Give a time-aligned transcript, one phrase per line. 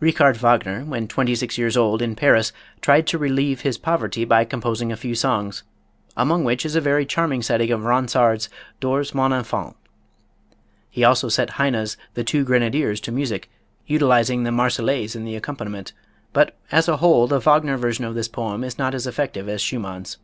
[0.00, 4.44] Richard Wagner, when twenty six years old, in Paris, tried to relieve his poverty by
[4.44, 5.62] composing a few songs,
[6.16, 8.48] among which is a very charming setting of Ronsard's
[8.80, 9.76] "Dors mon enfant."
[10.90, 13.48] He also set Heine's "The Two Grenadiers" to music,
[13.86, 15.92] utilizing the "Marsellaise" in the accompaniment;
[16.32, 19.62] but, as a whole, the Wagner version of this poem is not as effective as
[19.62, 20.18] Schumann's.